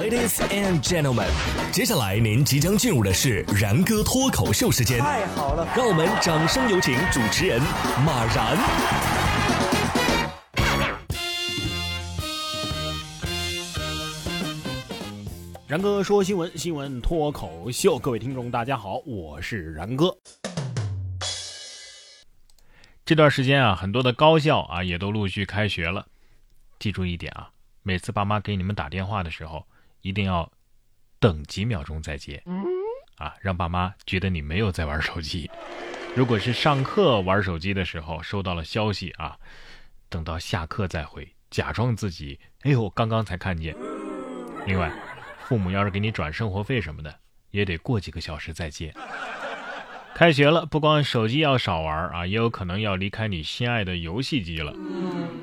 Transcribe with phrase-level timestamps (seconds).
[0.00, 1.28] Ladies and gentlemen，
[1.70, 4.98] 接下来您即将进入的是然哥脱口秀时间。
[4.98, 7.60] 太好了，让我们掌声有请主持人
[8.02, 8.56] 马然。
[15.66, 20.16] 然哥说新闻，新闻脱口秀，各位听众大家好，我是然哥。
[23.04, 26.06] 这段时间啊，很多的高校啊也都陆续开学了，
[26.78, 27.50] 记住一点啊，
[27.82, 29.66] 每次爸妈给你们打电话的时候，
[30.02, 30.50] 一定要
[31.18, 32.42] 等几秒钟再接，
[33.16, 35.50] 啊，让爸妈觉得你没有在玩手机。
[36.14, 39.38] 如果是上课玩手机的时候收到了消息啊，
[40.08, 43.74] 等到下课再回，假装自己哎呦刚刚才看见。
[44.66, 44.92] 另外，
[45.46, 48.92] 父母要是给你转生活费什么的，也得过几个小时再接。
[50.14, 54.74] 开学了，不光手机要少玩啊，也有可能要离开你心爱的游戏机了。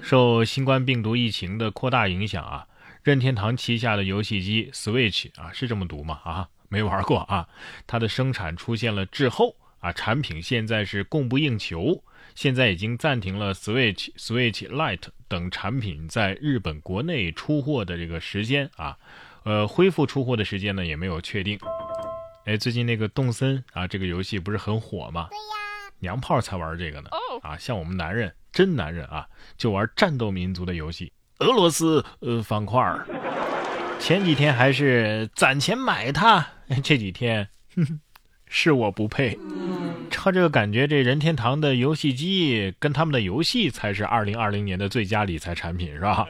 [0.03, 2.67] 受新冠病毒疫情的扩大影响啊，
[3.09, 6.21] 任天堂旗下的游戏机 Switch 啊，是这么读吗？
[6.23, 7.49] 啊，没玩过啊，
[7.87, 12.03] 它的生产出现了滞后啊，产品现在是供不应求，
[12.35, 18.95] 现在已经暂停了 Switch、Switch Lite 等产品在日本国内出货的这个时间啊，
[19.41, 21.57] 呃，恢复出货的时间呢也没有确定。
[22.45, 25.29] 哎，最近那个动森啊，这个游戏不是很火吗？
[25.31, 27.09] 对呀，娘炮才玩这个呢。
[27.41, 33.05] 啊，像我们男人，真男人啊，就玩战斗民族的游戏，俄罗斯呃方块儿。
[33.99, 36.45] 前几天还是攒钱买它，
[36.83, 37.99] 这几天哼
[38.47, 39.37] 是我不配。
[40.09, 46.27] 他这个感觉，这任天堂的游戏机跟他们的游戏才是二零二零年的最佳理财产品，是吧？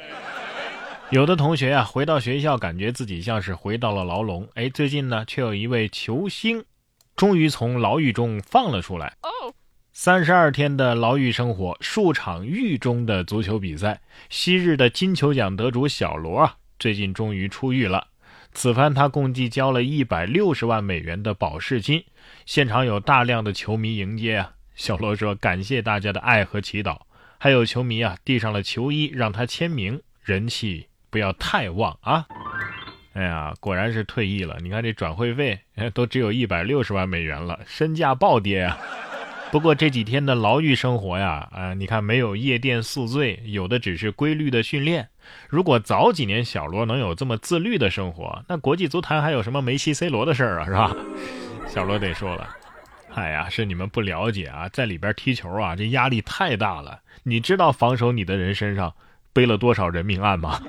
[1.12, 4.48] 有的同学啊，回到学校，感觉自己像是回到了牢笼。
[4.54, 6.64] 哎，最近呢，却有一位球星，
[7.16, 9.16] 终于从牢狱中放了出来。
[10.02, 18.08] 三十二天的牢狱生活，数场狱中的足球比赛，昔日的金球奖得主小罗啊，最近终于出狱了。
[18.54, 22.06] 此番他共计交了一百六十万美元的保释金，
[22.46, 24.54] 现场有大量的球迷迎接啊。
[24.74, 27.02] 小罗说：“感谢大家的爱和祈祷。”
[27.38, 30.88] 还有球迷啊，递上了球衣让他签名，人气。
[31.10, 32.26] 不要太旺啊！
[33.12, 34.56] 哎呀，果然是退役了。
[34.62, 35.60] 你看这转会费
[35.94, 38.78] 都只有一百六十万美元了，身价暴跌啊！
[39.52, 45.10] 不过这几天的牢狱生活呀，啊，你看没有夜店宿醉，有的只是规律的训练。
[45.48, 50.66] 如果早几年小罗能有这么自律的生活，那国际足坛还有什么梅西、C 罗的事儿啊？
[50.66, 50.96] 是吧？
[51.68, 52.48] 小罗得说了，
[53.16, 57.00] 哎呀，是你们不了解啊，在里边踢球啊，这压力太大了。
[57.24, 58.94] 你知道防守你的人身上
[59.34, 60.62] 背了多少人命案吗？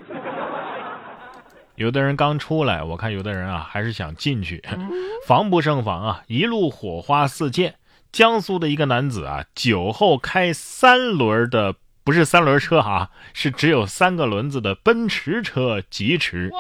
[1.77, 4.63] 有的人刚出来，我看有的人啊还是想进去，
[5.29, 6.23] 防不胜防啊！
[6.29, 7.75] 一路火花四溅。
[8.13, 16.51] 江苏的一个男子啊，酒后开三轮的，不是三轮车哈，是只有三个轮子的奔驰车疾驰。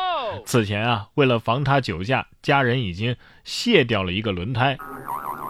[0.46, 4.78] 此前啊，为了防他酒驾，家人已经卸掉了一个轮胎。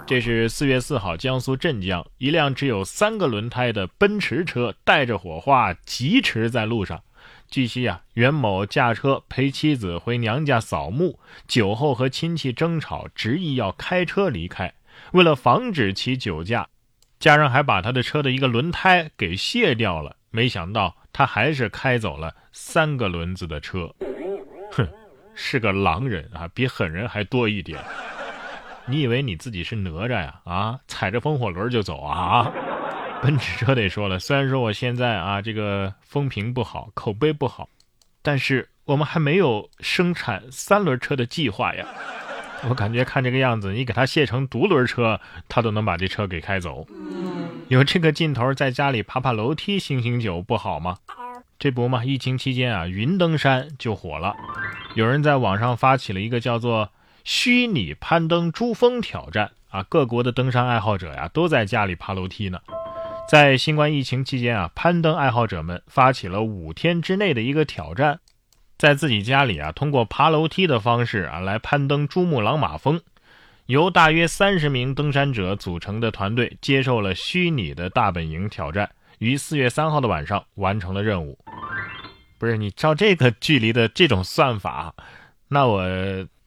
[0.07, 7.03] 这是四月四号，江苏镇江，一辆只有三个轮胎的奔驰车带着火花疾驰在路上。
[7.51, 14.73] 据悉啊，袁某驾车陪妻子回娘家扫墓，酒后和亲戚争吵，执意要开车离开。
[15.13, 16.69] 为了防止其酒驾，
[17.19, 20.17] 家人还把他的车的一个轮胎给卸掉了。
[20.31, 23.93] 没想到他还是开走了三个轮子的车。
[24.71, 24.89] 哼，
[25.35, 27.79] 是个狼人啊，比狠人还多一点。
[28.87, 30.41] 你以为你自己是哪吒呀？
[30.45, 32.51] 啊，踩着风火轮就走啊？
[33.23, 37.69] 奔驰车得说了，虽然说我现在啊这个风评不好，口碑不好，
[38.23, 41.85] 但是我们还没有生产三轮车的计划呀。
[42.69, 46.87] 我感觉看这个样子，你给他卸成独轮车，他都能把这车给开走。
[47.69, 50.99] 有这个劲头，在家里爬爬楼梯、醒醒酒不好吗？
[51.59, 54.35] 这不嘛，疫情期间啊，云登山就火了，
[54.95, 56.91] 有人在网上发起了一个叫做
[57.23, 62.59] “虚拟攀登珠峰挑战”啊，各国的登山爱好者呀，都在家里爬楼梯呢。
[63.29, 68.21] 在新冠疫情期间啊，攀登爱好者们发起了五天之内的一个挑战，
[68.81, 72.99] 在自己家里啊，通过爬楼梯的方式啊来攀登珠穆朗玛峰。
[73.67, 81.39] 由大约三十名登山者组成的团队接受了虚拟的大本营挑战，于四月三号的晚上完成了任务。
[82.39, 84.95] 不是你照这个距离的这种算法，
[85.49, 85.85] 那我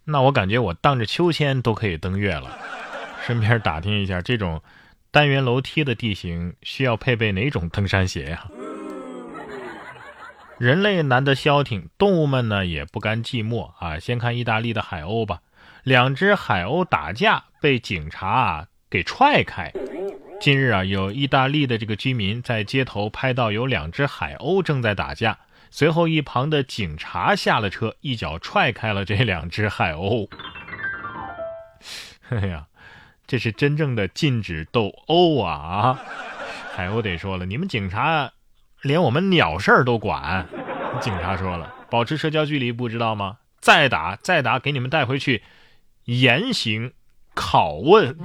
[0.06, 2.58] 那我感觉我荡着秋千都可以登月了。
[3.28, 4.60] 顺便打听一下这种。
[5.12, 8.48] 单元楼梯的地形需要配备哪种登山鞋呀？
[10.64, 14.00] 人类难得消停，动物们呢也不甘寂寞啊！
[14.00, 15.42] 先看意大利的海鸥吧，
[15.84, 19.74] 两只海鸥打架被警察啊给踹开。
[20.40, 25.38] 近日啊，有意大利的这个居民在街头拍到有两只海鸥正在打架，
[25.70, 30.30] 随后，一旁的警察下了车，一脚踹开了这两只海鸥。
[32.30, 32.68] 哎呀，
[33.28, 36.00] 这是真正的禁止斗殴啊！
[36.74, 38.32] 海鸥得说了，你们警察
[38.84, 40.46] 连我们鸟事儿都管。
[41.00, 43.38] 警察说了，保持社交距离，不知道吗？
[43.62, 45.42] 再打，再打，给你们带回去
[46.04, 46.92] 严刑
[47.34, 48.16] 拷问。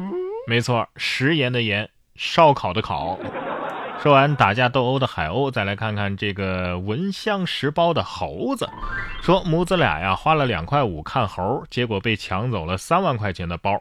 [0.48, 3.16] 没错，食盐的盐，烧烤的烤。
[4.02, 8.68] 说完打架斗殴的海鸥，再来看看这个闻香识包的猴子。
[9.22, 13.78] 说母子俩呀，花了两块五看猴，结果被抢走了三万块钱的包。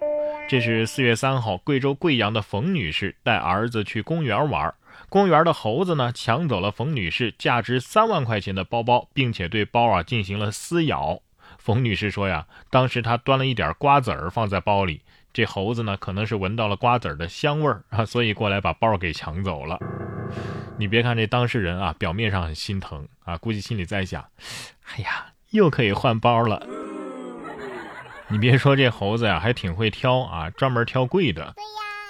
[0.47, 4.73] 这是四月三号，贵州贵阳的冯女士带儿子去公园玩，
[5.09, 11.21] 公园的猴子呢抢走了冯女士价值三万块钱的包包，并且对包啊进行了撕咬。
[11.57, 15.01] 冯女士说呀，当时她端了一点瓜子儿放在包里。
[15.33, 19.79] 这猴子呢，可能是闻到了瓜子儿的香味儿啊， 所以过来把包给抢走了。
[20.77, 24.23] 你别看这当事人啊，表面上很心疼啊，估计心里在想：
[24.89, 26.65] 哎呀，又可以换包了。
[28.29, 31.53] 你别说这猴子呀，还挺会挑啊，专门挑贵的。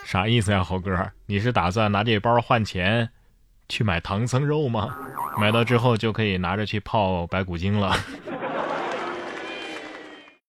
[0.08, 1.12] 啥意思呀，猴哥？
[1.26, 3.10] 你是打算拿这包换钱
[3.68, 4.98] 去买唐僧肉吗？
[5.38, 7.94] 买到之后就可以拿着去泡白骨精了。